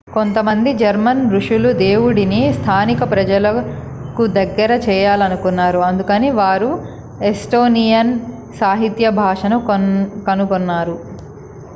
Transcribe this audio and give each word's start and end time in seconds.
కొంతమంది 0.07 0.69
జర్మన్ 0.79 1.19
ఋషులు 1.33 1.69
దేవుడిని 1.81 2.39
స్థానిక 2.55 3.01
ప్రజలకు 3.11 4.23
దగ్గర 4.37 4.71
చేయాలనుకున్నారు 4.87 5.81
అందుకని 5.89 6.31
వారు 6.39 6.71
ఎస్టోనియన్ 7.29 8.11
సాహిత్య 8.59 9.09
భాషను 9.21 9.59
కనుగొన్నారు 10.27 10.97